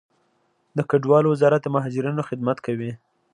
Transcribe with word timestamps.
د 0.77 0.79
کډوالو 0.89 1.31
وزارت 1.33 1.61
د 1.63 1.67
مهاجرینو 1.75 2.27
خدمت 2.29 2.57
کوي 2.65 2.91